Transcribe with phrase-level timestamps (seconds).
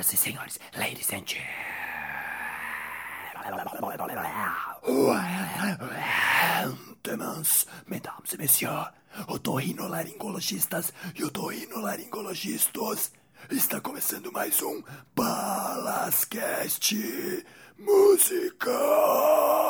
[0.00, 1.46] Senhoras e senhores, ladies and gentlemen,
[7.86, 8.86] mesdames et messieurs,
[9.28, 13.12] otorrinolaringologistas e otorrinolaringologistas,
[13.50, 14.82] está começando mais um
[15.14, 16.94] Balascast
[17.78, 19.69] Música!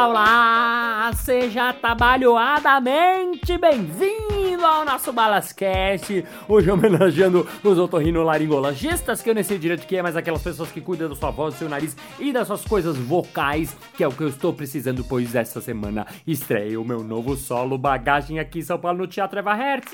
[0.00, 1.12] Olá, olá!
[1.12, 6.24] Seja trabalhoadamente bem-vindo ao nosso Balascast.
[6.48, 10.72] Hoje homenageando os otorrinolaringologistas, que eu nem sei direito o que é, mas aquelas pessoas
[10.72, 14.08] que cuidam da sua voz, do seu nariz e das suas coisas vocais, que é
[14.08, 18.60] o que eu estou precisando, pois esta semana estreia o meu novo solo bagagem aqui
[18.60, 19.92] em São Paulo no Teatro Eva Hertz.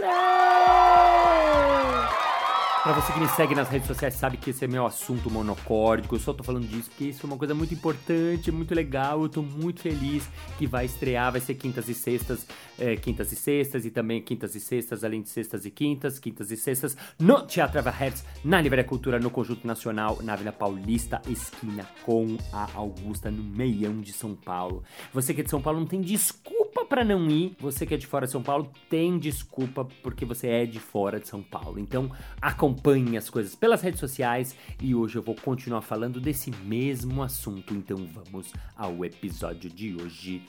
[2.87, 6.15] Pra você que me segue nas redes sociais sabe que esse é meu assunto monocórdico.
[6.15, 9.23] Eu só tô falando disso porque isso é uma coisa muito importante, muito legal.
[9.23, 12.47] Eu tô muito feliz que vai estrear, vai ser quintas e sextas,
[12.79, 16.53] é, quintas e sextas e também quintas e sextas, além de sextas e quintas, quintas
[16.53, 21.21] e sextas, no Teatro Eva Hertz, na Livraria Cultura, no Conjunto Nacional, na Vila Paulista,
[21.29, 24.85] esquina com a Augusta, no meião de São Paulo.
[25.13, 27.57] Você que é de São Paulo não tem desculpa para não ir.
[27.61, 31.19] Você que é de fora de São Paulo tem desculpa porque você é de fora
[31.19, 31.79] de São Paulo.
[31.79, 32.11] Então,
[32.41, 37.75] acompanhe as coisas pelas redes sociais e hoje eu vou continuar falando desse mesmo assunto.
[37.75, 40.43] Então, vamos ao episódio de hoje.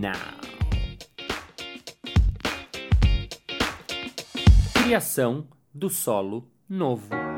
[0.00, 0.66] Now.
[4.82, 7.35] Criação do solo novo.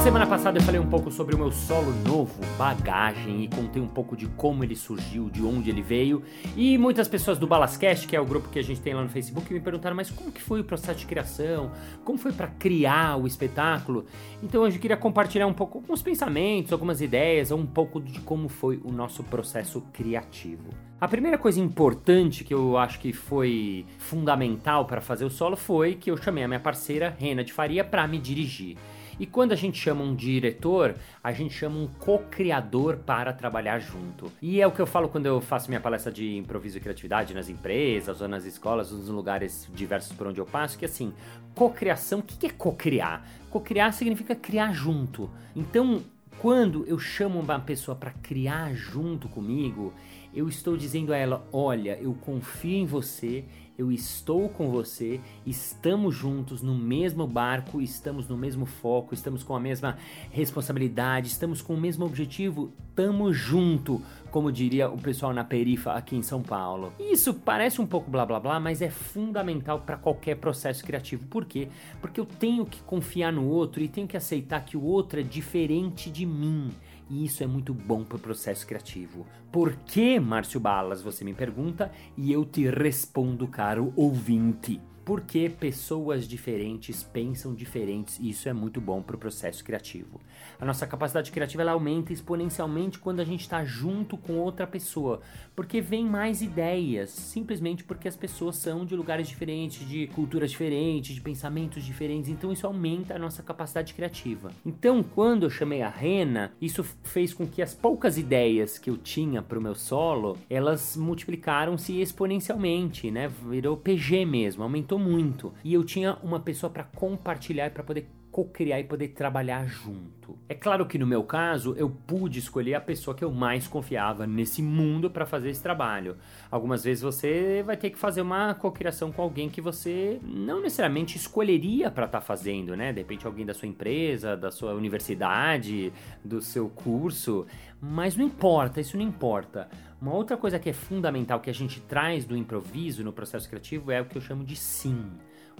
[0.00, 3.86] Semana passada eu falei um pouco sobre o meu solo novo, Bagagem, e contei um
[3.86, 6.22] pouco de como ele surgiu, de onde ele veio.
[6.56, 9.10] E muitas pessoas do Balascast, que é o grupo que a gente tem lá no
[9.10, 11.70] Facebook, me perguntaram: mas como que foi o processo de criação?
[12.02, 14.06] Como foi para criar o espetáculo?
[14.42, 18.48] Então hoje eu queria compartilhar um pouco alguns pensamentos, algumas ideias, um pouco de como
[18.48, 20.70] foi o nosso processo criativo.
[20.98, 25.94] A primeira coisa importante que eu acho que foi fundamental para fazer o solo foi
[25.94, 28.78] que eu chamei a minha parceira Rena de Faria para me dirigir.
[29.20, 34.32] E quando a gente chama um diretor, a gente chama um co-criador para trabalhar junto.
[34.40, 37.34] E é o que eu falo quando eu faço minha palestra de improviso e criatividade
[37.34, 41.12] nas empresas ou nas escolas, nos lugares diversos por onde eu passo, que assim,
[41.54, 43.28] co-criação, o que é co-criar?
[43.50, 45.28] Co-criar significa criar junto.
[45.54, 46.02] Então,
[46.38, 49.92] quando eu chamo uma pessoa para criar junto comigo,
[50.34, 53.44] eu estou dizendo a ela: olha, eu confio em você,
[53.80, 59.56] eu estou com você, estamos juntos no mesmo barco, estamos no mesmo foco, estamos com
[59.56, 59.96] a mesma
[60.30, 66.14] responsabilidade, estamos com o mesmo objetivo, estamos junto, como diria o pessoal na perifa aqui
[66.14, 66.92] em São Paulo.
[66.98, 71.26] Isso parece um pouco blá blá blá, mas é fundamental para qualquer processo criativo.
[71.28, 71.68] Por quê?
[72.02, 75.22] Porque eu tenho que confiar no outro e tenho que aceitar que o outro é
[75.22, 76.70] diferente de mim.
[77.10, 79.26] E isso é muito bom para o processo criativo.
[79.50, 84.80] Por que, Márcio Balas, você me pergunta e eu te respondo, caro ouvinte.
[85.04, 90.20] Porque pessoas diferentes pensam diferentes e isso é muito bom para o processo criativo.
[90.58, 95.20] A nossa capacidade criativa ela aumenta exponencialmente quando a gente está junto com outra pessoa,
[95.56, 101.14] porque vem mais ideias, simplesmente porque as pessoas são de lugares diferentes, de culturas diferentes,
[101.14, 104.52] de pensamentos diferentes, então isso aumenta a nossa capacidade criativa.
[104.64, 108.96] Então, quando eu chamei a Rena, isso fez com que as poucas ideias que eu
[108.96, 113.30] tinha para o meu solo, elas multiplicaram-se exponencialmente, né?
[113.48, 115.52] Virou PG mesmo, aumentou muito.
[115.64, 120.38] E eu tinha uma pessoa para compartilhar e para poder co-criar e poder trabalhar junto.
[120.48, 124.26] É claro que no meu caso eu pude escolher a pessoa que eu mais confiava
[124.26, 126.16] nesse mundo para fazer esse trabalho.
[126.50, 131.16] Algumas vezes você vai ter que fazer uma co-criação com alguém que você não necessariamente
[131.16, 132.92] escolheria para estar tá fazendo, né?
[132.92, 135.92] De repente alguém da sua empresa, da sua universidade,
[136.24, 137.46] do seu curso,
[137.80, 139.68] mas não importa, isso não importa.
[140.00, 143.90] Uma outra coisa que é fundamental que a gente traz do improviso no processo criativo
[143.90, 145.10] é o que eu chamo de sim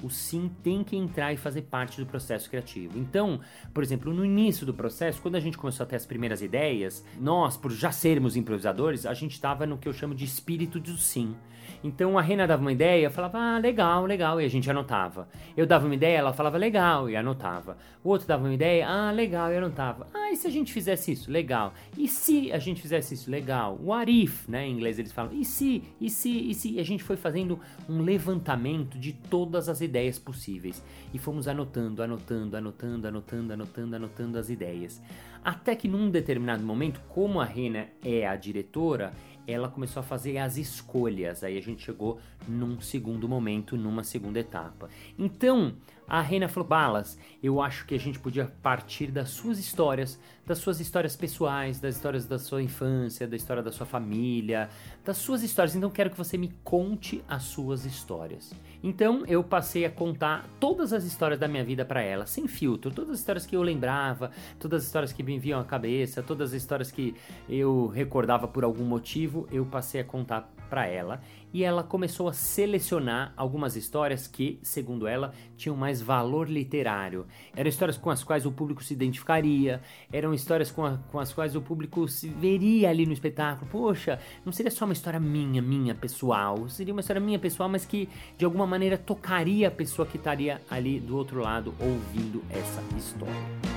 [0.03, 2.99] o sim tem que entrar e fazer parte do processo criativo.
[2.99, 3.41] Então,
[3.73, 7.05] por exemplo, no início do processo, quando a gente começou a ter as primeiras ideias,
[7.19, 10.97] nós, por já sermos improvisadores, a gente estava no que eu chamo de espírito do
[10.97, 11.35] sim.
[11.83, 15.27] Então a Rena dava uma ideia, eu falava, ah, legal, legal, e a gente anotava.
[15.57, 17.77] Eu dava uma ideia, ela falava, legal, e anotava.
[18.05, 20.07] O outro dava uma ideia, ah, legal, e anotava.
[20.13, 21.31] Ah, e se a gente fizesse isso?
[21.31, 21.73] Legal.
[21.97, 23.31] E se a gente fizesse isso?
[23.31, 23.79] Legal.
[23.83, 24.67] What if, né?
[24.67, 26.73] Em inglês eles falam, e se, e se, e se?
[26.73, 30.83] E a gente foi fazendo um levantamento de todas as ideias possíveis.
[31.15, 35.01] E fomos anotando, anotando, anotando, anotando, anotando, anotando as ideias.
[35.43, 39.13] Até que num determinado momento, como a Rena é a diretora,
[39.47, 41.43] ela começou a fazer as escolhas.
[41.43, 44.89] Aí a gente chegou num segundo momento, numa segunda etapa.
[45.19, 45.75] Então,
[46.11, 50.59] a Reina falou: Balas, eu acho que a gente podia partir das suas histórias, das
[50.59, 54.69] suas histórias pessoais, das histórias da sua infância, da história da sua família,
[55.05, 55.77] das suas histórias.
[55.77, 58.53] Então, quero que você me conte as suas histórias.
[58.83, 62.91] Então, eu passei a contar todas as histórias da minha vida para ela, sem filtro,
[62.91, 66.51] todas as histórias que eu lembrava, todas as histórias que me vinham à cabeça, todas
[66.51, 67.15] as histórias que
[67.49, 71.21] eu recordava por algum motivo, eu passei a contar para ela
[71.53, 77.27] e ela começou a selecionar algumas histórias que, segundo ela, tinham mais valor literário.
[77.57, 79.83] Eram histórias com as quais o público se identificaria,
[80.13, 83.69] eram histórias com, a, com as quais o público se veria ali no espetáculo.
[83.71, 87.85] Poxa, não seria só uma história minha, minha pessoal, seria uma história minha pessoal, mas
[87.85, 88.09] que
[88.39, 93.70] de alguma maneira tocaria a pessoa que estaria ali do outro lado ouvindo essa história.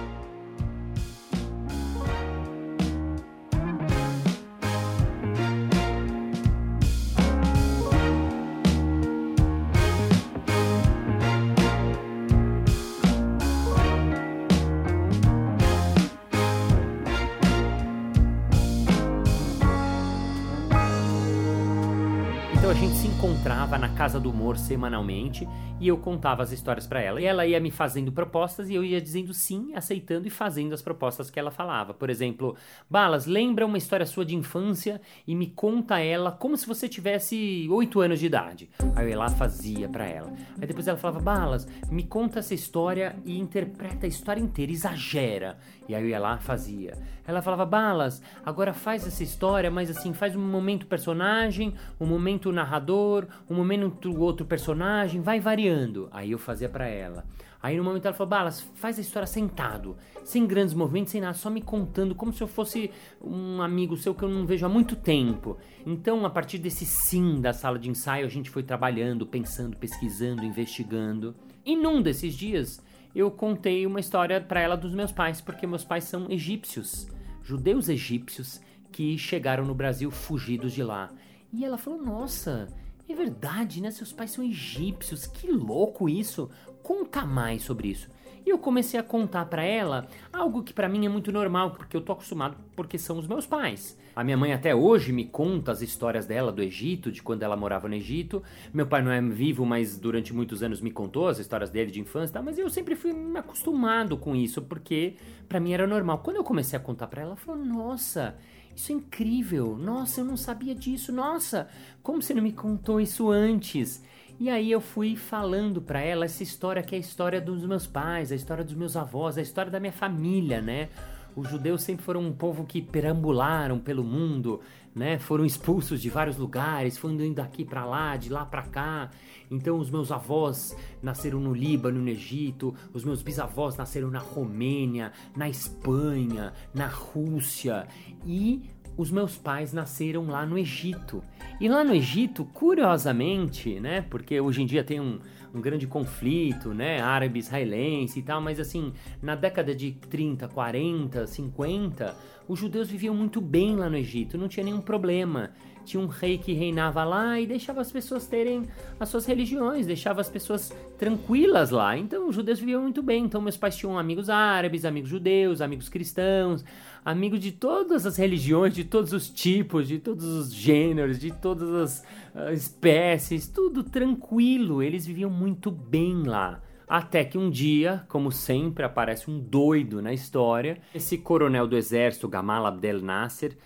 [24.04, 25.48] Casa do Humor semanalmente
[25.80, 27.22] e eu contava as histórias para ela.
[27.22, 30.82] E ela ia me fazendo propostas e eu ia dizendo sim, aceitando e fazendo as
[30.82, 31.94] propostas que ela falava.
[31.94, 32.54] Por exemplo,
[32.90, 37.66] Balas, lembra uma história sua de infância e me conta ela como se você tivesse
[37.72, 38.70] 8 anos de idade.
[38.94, 40.34] Aí eu ia lá fazia para ela.
[40.60, 45.58] Aí depois ela falava, Balas, me conta essa história e interpreta a história inteira, exagera.
[45.88, 46.98] E aí eu ia lá fazia.
[47.26, 52.52] Ela falava, Balas, agora faz essa história, mas assim, faz um momento personagem, um momento
[52.52, 56.10] narrador, um momento outro personagem, vai variando.
[56.12, 57.26] Aí eu fazia para ela.
[57.62, 59.96] Aí no momento ela falou, Balas, faz a história sentado,
[60.26, 62.92] sem grandes movimentos, sem nada, só me contando, como se eu fosse
[63.22, 65.58] um amigo seu que eu não vejo há muito tempo.
[65.86, 70.44] Então, a partir desse sim da sala de ensaio, a gente foi trabalhando, pensando, pesquisando,
[70.44, 71.34] investigando.
[71.66, 72.84] E num desses dias,
[73.16, 77.08] eu contei uma história para ela dos meus pais, porque meus pais são egípcios,
[77.44, 78.60] judeus egípcios
[78.92, 81.12] que chegaram no Brasil fugidos de lá.
[81.52, 82.68] E ela falou: Nossa,
[83.08, 83.92] é verdade, né?
[83.92, 86.50] Seus pais são egípcios, que louco isso!
[86.82, 88.10] Conta mais sobre isso.
[88.46, 91.96] E eu comecei a contar para ela algo que para mim é muito normal, porque
[91.96, 93.98] eu tô acostumado porque são os meus pais.
[94.16, 97.58] A minha mãe até hoje me conta as histórias dela do Egito, de quando ela
[97.58, 98.44] morava no Egito.
[98.72, 102.00] Meu pai não é vivo, mas durante muitos anos me contou as histórias dele de
[102.00, 102.42] infância, tá?
[102.42, 105.16] mas eu sempre fui acostumado com isso, porque
[105.50, 106.20] para mim era normal.
[106.20, 108.36] Quando eu comecei a contar para ela, ela falou: "Nossa,
[108.76, 109.76] isso é incrível!
[109.78, 111.12] Nossa, eu não sabia disso!
[111.12, 111.68] Nossa,
[112.04, 114.04] como você não me contou isso antes?"
[114.40, 117.88] E aí eu fui falando para ela essa história que é a história dos meus
[117.88, 120.90] pais, a história dos meus avós, a história da minha família, né?
[121.36, 124.62] Os judeus sempre foram um povo que perambularam pelo mundo,
[124.94, 125.18] né?
[125.18, 129.10] Foram expulsos de vários lugares, foram indo daqui para lá, de lá para cá.
[129.50, 135.12] Então os meus avós nasceram no Líbano, no Egito, os meus bisavós nasceram na Romênia,
[135.36, 137.88] na Espanha, na Rússia
[138.26, 138.62] e
[138.96, 141.24] os meus pais nasceram lá no Egito.
[141.60, 144.02] E lá no Egito, curiosamente, né?
[144.10, 145.20] Porque hoje em dia tem um,
[145.54, 147.02] um grande conflito, né?
[147.02, 152.16] Árabe-israelense e tal, mas assim, na década de 30, 40, 50,
[152.48, 155.52] os judeus viviam muito bem lá no Egito, não tinha nenhum problema
[155.84, 158.64] tinha um rei que reinava lá e deixava as pessoas terem
[159.00, 161.98] as suas religiões, deixava as pessoas tranquilas lá.
[161.98, 163.26] Então os judeus viviam muito bem.
[163.26, 166.64] Então meus pais tinham amigos árabes, amigos judeus, amigos cristãos,
[167.04, 171.70] amigos de todas as religiões, de todos os tipos, de todos os gêneros, de todas
[171.74, 172.00] as
[172.34, 174.82] uh, espécies, tudo tranquilo.
[174.82, 176.62] Eles viviam muito bem lá.
[176.88, 180.78] Até que um dia, como sempre, aparece um doido na história.
[180.94, 183.58] Esse coronel do exército, Gamal Abdel Nasser,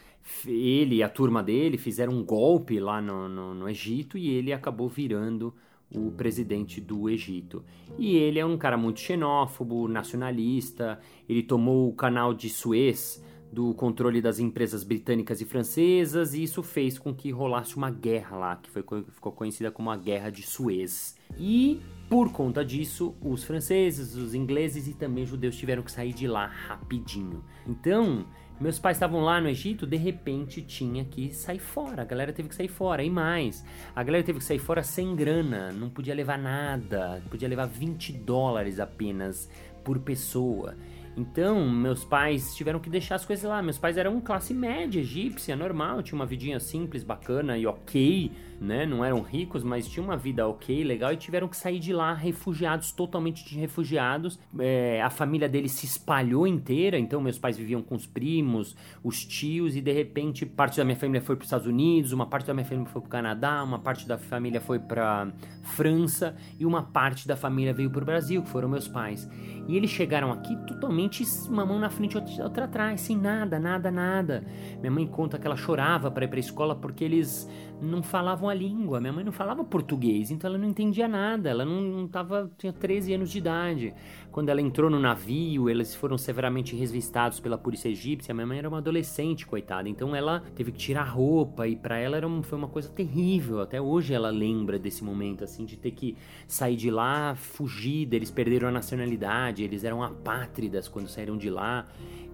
[0.46, 4.52] ele e a turma dele fizeram um golpe lá no, no, no, Egito e ele
[4.52, 5.54] acabou virando
[5.94, 7.64] o presidente do Egito.
[7.98, 13.74] E ele é um cara muito xenófobo, nacionalista, ele tomou o canal de Suez do
[13.74, 18.56] controle das empresas britânicas e francesas e isso fez com que rolasse uma guerra lá,
[18.58, 21.16] que foi, ficou conhecida como a Guerra de Suez.
[21.38, 26.14] E por conta disso, os franceses, os ingleses e também os judeus tiveram que sair
[26.14, 27.44] de lá rapidinho.
[27.68, 28.26] Então,
[28.60, 32.02] meus pais estavam lá no Egito, de repente tinha que sair fora.
[32.02, 33.04] A galera teve que sair fora.
[33.04, 33.64] E mais,
[33.96, 38.14] a galera teve que sair fora sem grana, não podia levar nada, podia levar 20
[38.14, 39.50] dólares apenas
[39.84, 40.76] por pessoa.
[41.18, 43.60] Então, meus pais tiveram que deixar as coisas lá.
[43.60, 48.32] Meus pais eram classe média, egípcia, normal, tinha uma vidinha simples, bacana e ok,
[48.62, 48.86] né?
[48.86, 52.14] Não eram ricos, mas tinha uma vida ok, legal, e tiveram que sair de lá
[52.14, 54.40] refugiados, totalmente de refugiados.
[54.60, 59.26] É, a família deles se espalhou inteira, então meus pais viviam com os primos, os
[59.26, 62.46] tios, e de repente parte da minha família foi para os Estados Unidos, uma parte
[62.46, 65.32] da minha família foi para o Canadá, uma parte da família foi para
[65.64, 69.28] França e uma parte da família veio para o Brasil, que foram meus pais.
[69.68, 71.07] E eles chegaram aqui totalmente
[71.48, 74.44] uma mão na frente e outra atrás, sem nada, nada, nada.
[74.80, 77.50] Minha mãe conta que ela chorava para ir para a escola porque eles
[77.82, 79.00] não falavam a língua.
[79.00, 81.50] Minha mãe não falava português, então ela não entendia nada.
[81.50, 83.94] Ela não, não tava, tinha 13 anos de idade.
[84.32, 88.34] Quando ela entrou no navio, eles foram severamente revistados pela polícia egípcia.
[88.34, 89.88] Minha mãe era uma adolescente, coitada.
[89.90, 93.62] Então ela teve que tirar roupa e para ela era um, foi uma coisa terrível.
[93.62, 96.16] Até hoje ela lembra desse momento assim de ter que
[96.48, 98.08] sair de lá, fugir.
[98.12, 101.88] Eles perderam a nacionalidade, eles eram apátridas quando saíram de lá.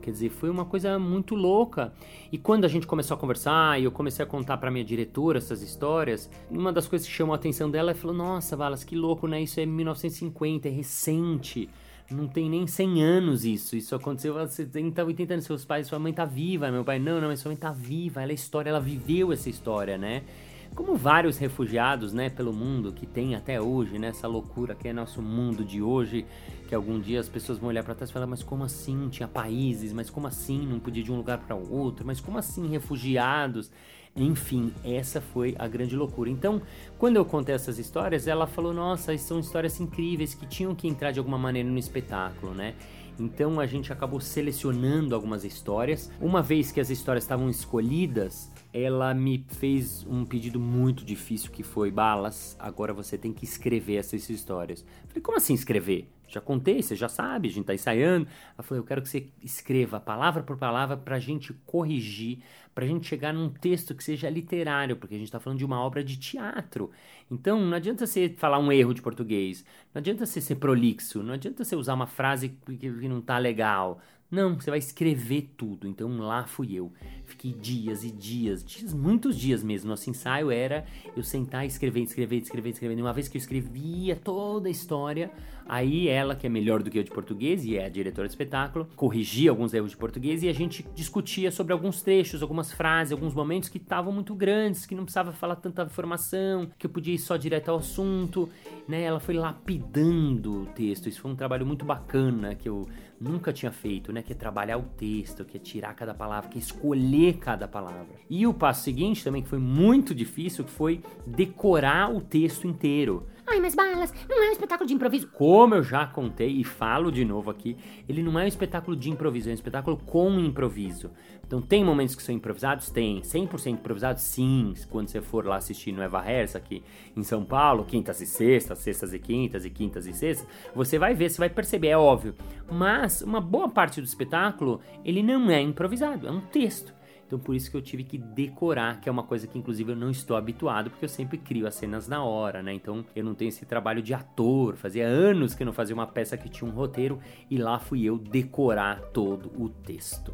[0.03, 1.93] Quer dizer, foi uma coisa muito louca.
[2.29, 5.37] E quando a gente começou a conversar e eu comecei a contar para minha diretora
[5.37, 8.97] essas histórias, uma das coisas que chamou a atenção dela é falou: "Nossa, Valas, que
[8.97, 9.41] louco, né?
[9.41, 11.69] Isso é 1950, é recente.
[12.11, 13.77] Não tem nem 100 anos isso.
[13.77, 16.69] Isso aconteceu, você tem 80 anos, seus pais, sua mãe tá viva.
[16.69, 18.21] Meu pai, não, não, mas sua mãe tá viva.
[18.21, 20.23] Ela é história, ela viveu essa história, né?
[20.73, 24.93] Como vários refugiados, né, pelo mundo que tem até hoje, né, essa loucura que é
[24.93, 26.25] nosso mundo de hoje,
[26.67, 29.27] que algum dia as pessoas vão olhar para trás e falar, mas como assim tinha
[29.27, 33.71] países, mas como assim não podia de um lugar para outro, mas como assim refugiados?
[34.15, 36.29] Enfim, essa foi a grande loucura.
[36.29, 36.61] Então,
[36.99, 41.11] quando eu contei essas histórias, ela falou: "Nossa, são histórias incríveis que tinham que entrar
[41.11, 42.75] de alguma maneira no espetáculo, né?"
[43.19, 46.11] Então a gente acabou selecionando algumas histórias.
[46.19, 51.61] Uma vez que as histórias estavam escolhidas, ela me fez um pedido muito difícil que
[51.61, 52.57] foi balas.
[52.59, 54.83] Agora você tem que escrever essas histórias.
[55.07, 56.09] Falei, como assim escrever?
[56.27, 58.27] Já contei, você já sabe, a gente tá ensaiando.
[58.57, 62.39] Ela falou, eu quero que você escreva palavra por palavra pra gente corrigir,
[62.73, 65.79] pra gente chegar num texto que seja literário, porque a gente tá falando de uma
[65.79, 66.89] obra de teatro.
[67.29, 69.63] Então não adianta você falar um erro de português,
[69.93, 73.99] não adianta você ser prolixo, não adianta você usar uma frase que não tá legal.
[74.33, 75.87] Não, você vai escrever tudo.
[75.87, 76.91] Então lá fui eu.
[77.23, 79.91] Fiquei dias e dias, dias, muitos dias mesmo.
[79.91, 82.97] Nosso ensaio era eu sentar e escrever, escrever, escrever, escrever.
[82.97, 85.29] E uma vez que eu escrevia toda a história,
[85.67, 88.31] aí ela, que é melhor do que eu de português e é a diretora do
[88.31, 93.11] espetáculo, corrigia alguns erros de português e a gente discutia sobre alguns trechos, algumas frases,
[93.11, 97.13] alguns momentos que estavam muito grandes, que não precisava falar tanta informação, que eu podia
[97.13, 98.49] ir só direto ao assunto,
[98.87, 99.03] né?
[99.03, 101.07] Ela foi lapidando o texto.
[101.07, 102.87] Isso foi um trabalho muito bacana que eu
[103.19, 104.21] nunca tinha feito, né?
[104.21, 108.15] Que é trabalhar o texto, que é tirar cada palavra, que é escolher cada palavra.
[108.29, 113.27] E o passo seguinte também, que foi muito difícil, que foi decorar o texto inteiro.
[113.45, 115.27] Ai, mas Balas, não é um espetáculo de improviso.
[115.27, 117.75] Como eu já contei e falo de novo aqui,
[118.07, 121.11] ele não é um espetáculo de improviso, é um espetáculo com improviso.
[121.45, 122.89] Então tem momentos que são improvisados?
[122.89, 123.21] Tem.
[123.21, 124.23] 100% improvisados?
[124.23, 124.73] Sim.
[124.89, 126.81] Quando você for lá assistir no Eva Herz aqui
[127.15, 131.13] em São Paulo, quintas e sextas, sextas e quintas e quintas e sextas, você vai
[131.13, 132.33] ver, você vai perceber, é óbvio.
[132.71, 136.93] Mas uma boa parte do espetáculo, ele não é improvisado, é um texto.
[137.25, 139.95] Então por isso que eu tive que decorar, que é uma coisa que inclusive eu
[139.95, 142.73] não estou habituado, porque eu sempre crio as cenas na hora, né?
[142.73, 144.75] Então eu não tenho esse trabalho de ator.
[144.75, 148.03] Fazia anos que eu não fazia uma peça que tinha um roteiro e lá fui
[148.03, 150.33] eu decorar todo o texto.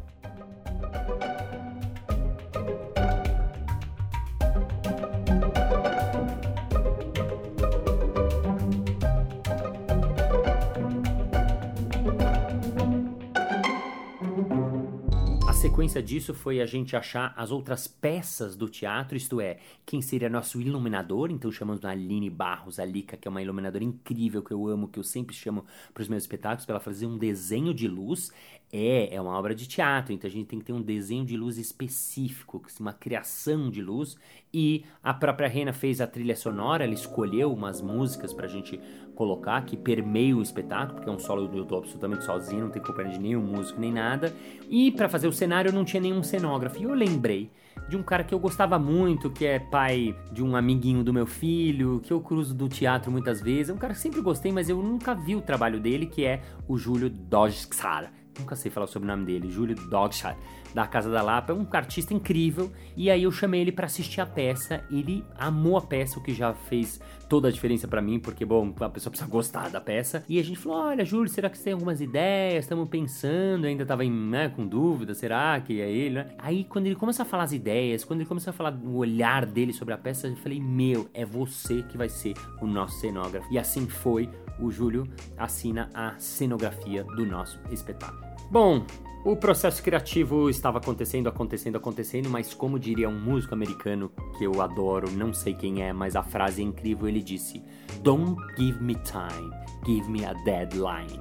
[15.60, 20.26] Sequência disso foi a gente achar as outras peças do teatro, isto é, quem seria
[20.26, 24.52] nosso iluminador, então chamamos a Aline Barros, a Lica, que é uma iluminadora incrível, que
[24.54, 27.74] eu amo, que eu sempre chamo para os meus espetáculos, para ela fazer um desenho
[27.74, 28.32] de luz.
[28.72, 31.36] É, é uma obra de teatro, então a gente tem que ter um desenho de
[31.36, 34.16] luz específico, uma criação de luz.
[34.54, 38.80] E a própria Rena fez a trilha sonora, ela escolheu umas músicas para a gente
[39.16, 42.80] colocar que permeia o espetáculo, porque é um solo do tô absolutamente sozinho, não tem
[42.80, 44.32] companhia de nenhum músico nem nada.
[44.68, 46.78] E para fazer o cenário eu não tinha nenhum cenógrafo.
[46.78, 47.50] E eu lembrei
[47.88, 51.26] de um cara que eu gostava muito, que é pai de um amiguinho do meu
[51.26, 53.70] filho, que eu cruzo do teatro muitas vezes.
[53.70, 56.40] É um cara que sempre gostei, mas eu nunca vi o trabalho dele, que é
[56.68, 58.19] o Júlio Dodgsar.
[58.40, 60.36] Nunca sei falar o nome dele, Júlio Dodgsar
[60.74, 62.70] da Casa da Lapa, é um artista incrível.
[62.96, 64.84] E aí eu chamei ele para assistir a peça.
[64.90, 68.74] Ele amou a peça, o que já fez toda a diferença para mim, porque, bom,
[68.80, 70.24] a pessoa precisa gostar da peça.
[70.28, 72.64] E a gente falou: olha, Júlio, será que você tem algumas ideias?
[72.64, 76.28] Estamos pensando, ainda tava em, né, com dúvida, será que é ele, né?
[76.38, 79.46] Aí quando ele começou a falar as ideias, quando ele começou a falar o olhar
[79.46, 83.52] dele sobre a peça, eu falei: meu, é você que vai ser o nosso cenógrafo.
[83.52, 84.28] E assim foi.
[84.58, 88.29] O Júlio assina a cenografia do nosso espetáculo.
[88.50, 88.84] Bom,
[89.24, 94.60] o processo criativo estava acontecendo, acontecendo, acontecendo, mas como diria um músico americano que eu
[94.60, 97.62] adoro, não sei quem é, mas a frase é incrível, ele disse:
[98.02, 99.50] Don't give me time,
[99.86, 101.20] give me a deadline.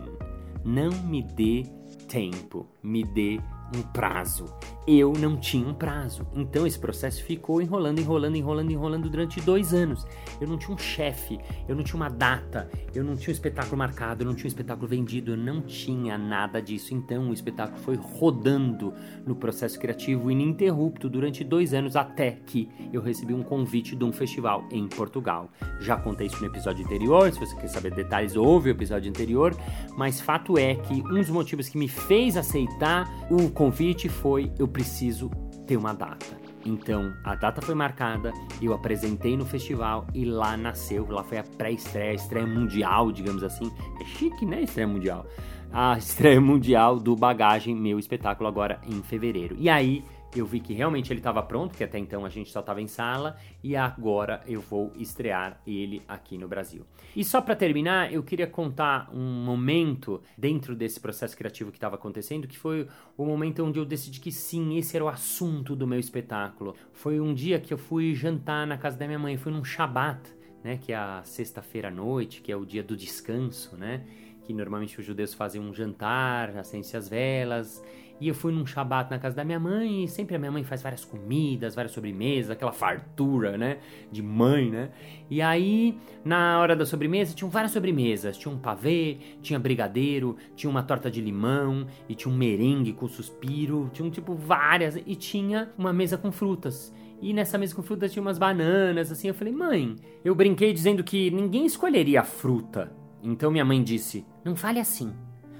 [0.66, 1.64] Não me dê
[2.08, 3.40] tempo, me dê
[3.76, 4.46] um prazo.
[4.88, 6.26] Eu não tinha um prazo.
[6.34, 10.06] Então esse processo ficou enrolando, enrolando, enrolando, enrolando durante dois anos.
[10.42, 13.78] Eu não tinha um chefe, eu não tinha uma data, eu não tinha um espetáculo
[13.78, 16.94] marcado, eu não tinha um espetáculo vendido, eu não tinha nada disso.
[16.94, 18.94] Então o espetáculo foi rodando
[19.26, 24.12] no processo criativo ininterrupto durante dois anos até que eu recebi um convite de um
[24.12, 25.50] festival em Portugal.
[25.80, 29.56] Já contei isso no episódio anterior, se você quer saber detalhes, ouve o episódio anterior.
[29.96, 34.70] Mas fato é que um dos motivos que me fez aceitar o convite foi eu
[34.70, 35.30] preciso
[35.68, 36.26] ter uma data.
[36.66, 41.44] Então a data foi marcada, eu apresentei no festival e lá nasceu, lá foi a
[41.44, 43.70] pré-estreia, estreia mundial, digamos assim.
[44.00, 44.62] É chique, né?
[44.62, 45.26] Estreia mundial.
[45.74, 49.58] A estreia mundial do Bagagem, meu espetáculo agora em fevereiro.
[49.60, 52.60] E aí eu vi que realmente ele estava pronto, que até então a gente só
[52.60, 56.86] estava em sala, e agora eu vou estrear ele aqui no Brasil.
[57.16, 61.96] E só para terminar, eu queria contar um momento dentro desse processo criativo que estava
[61.96, 65.88] acontecendo, que foi o momento onde eu decidi que sim, esse era o assunto do
[65.88, 66.76] meu espetáculo.
[66.94, 70.22] Foi um dia que eu fui jantar na casa da minha mãe, fui num Shabat,
[70.64, 74.06] né, que é a sexta-feira à noite, que é o dia do descanso, né?
[74.44, 77.84] Que normalmente os judeus fazem um jantar, acendem-se as velas
[78.20, 80.64] e eu fui num shabat na casa da minha mãe e sempre a minha mãe
[80.64, 83.78] faz várias comidas, várias sobremesas, aquela fartura, né?
[84.12, 84.90] De mãe, né?
[85.30, 88.38] E aí, na hora da sobremesa, tinham várias sobremesas.
[88.38, 93.08] Tinha um pavê, tinha brigadeiro, tinha uma torta de limão e tinha um merengue com
[93.08, 93.90] suspiro.
[93.94, 94.98] Tinha, tipo, várias.
[94.98, 96.94] E tinha uma mesa com frutas.
[97.22, 99.30] E nessa mesa com frutas tinha umas bananas, assim.
[99.30, 99.96] Eu falei, mãe,
[100.26, 102.92] eu brinquei dizendo que ninguém escolheria a fruta.
[103.24, 105.14] Então minha mãe disse: Não fale assim.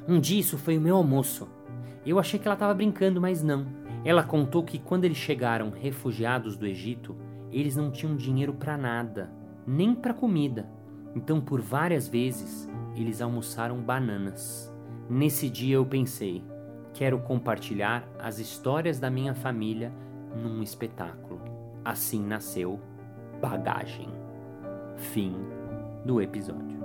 [0.08, 1.48] Um dia isso foi o meu almoço.
[2.06, 3.66] Eu achei que ela estava brincando, mas não.
[4.04, 7.16] Ela contou que quando eles chegaram refugiados do Egito,
[7.52, 9.30] eles não tinham dinheiro para nada,
[9.68, 10.70] nem para comida.
[11.16, 14.74] Então, por várias vezes, eles almoçaram bananas.
[15.10, 16.44] Nesse dia eu pensei:
[16.94, 19.92] quero compartilhar as histórias da minha família
[20.36, 21.42] num espetáculo.
[21.84, 22.80] Assim nasceu
[23.42, 24.10] Bagagem.
[24.98, 25.34] Fim
[26.06, 26.79] do episódio.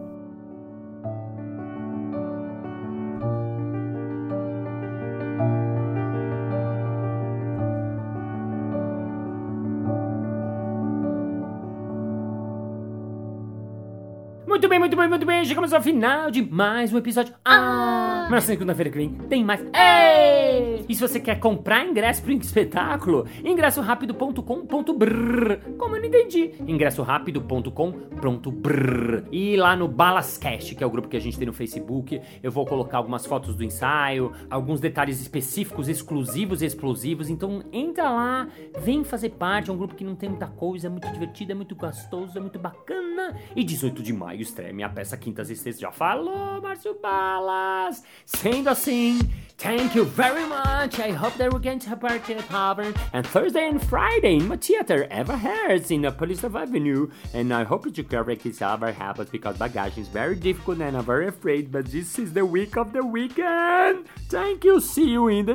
[14.85, 15.43] Muito bem, muito bem.
[15.47, 17.35] Chegamos ao final de mais um episódio.
[17.43, 18.27] Ah!
[18.31, 19.63] Mas na segunda-feira que vem tem mais.
[19.63, 20.44] Ei!
[20.89, 25.77] E se você quer comprar ingresso pro espetáculo, ingressorapido.com.br.
[25.79, 26.53] Como eu não entendi?
[26.67, 29.29] ingressorapido.com.br.
[29.33, 32.51] E lá no Balascast, que é o grupo que a gente tem no Facebook, eu
[32.51, 37.31] vou colocar algumas fotos do ensaio, alguns detalhes específicos, exclusivos e explosivos.
[37.31, 38.49] Então entra lá,
[38.81, 39.71] vem fazer parte.
[39.71, 42.41] É um grupo que não tem muita coisa, é muito divertido, é muito gostoso, é
[42.41, 43.35] muito bacana.
[43.57, 45.81] E 18 de maio estreia minha peça Quintas e Sextas.
[45.81, 48.03] Já falou, Márcio Balas!
[48.25, 49.19] Sendo assim,
[49.57, 50.74] thank you very much.
[50.75, 54.49] I hope that we're going to have party at Tavern and Thursday and Friday in
[54.49, 57.11] my theater, Ever Hearts in the Police of Avenue.
[57.33, 60.81] And I hope that you can make it ever happens because bagagem is very difficult
[60.81, 64.07] and I'm very afraid, but this is the week of the weekend.
[64.29, 64.81] Thank you.
[64.81, 65.55] See you in the.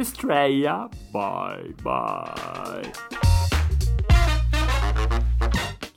[1.11, 2.91] Bye, bye.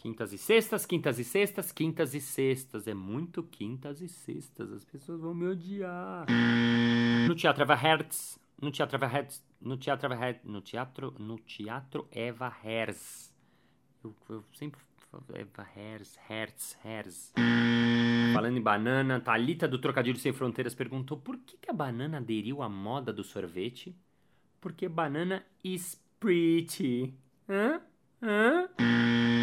[0.03, 2.89] Quintas e sextas, quintas e sextas, quintas e sextas.
[2.89, 4.73] É muito quintas e sextas.
[4.73, 6.27] As pessoas vão me odiar.
[7.29, 8.42] No Teatro Eva Hertz.
[8.63, 9.45] No Teatro Eva Hertz.
[9.61, 10.45] No Teatro Eva Hertz.
[10.45, 13.35] No Teatro, no teatro Eva Hertz.
[14.05, 14.81] Eu, eu sempre
[15.35, 17.33] Eva Hertz, Hertz, Hertz.
[18.33, 22.63] Falando em banana, Thalita do Trocadilho Sem Fronteiras perguntou por que, que a banana aderiu
[22.63, 23.95] à moda do sorvete?
[24.61, 27.15] Porque banana is pretty.
[27.49, 27.81] Hã?
[28.23, 29.42] Hã?